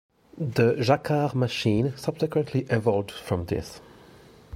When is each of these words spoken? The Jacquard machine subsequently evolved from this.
The 0.35 0.77
Jacquard 0.81 1.35
machine 1.35 1.93
subsequently 1.95 2.61
evolved 2.71 3.11
from 3.11 3.45
this. 3.45 3.81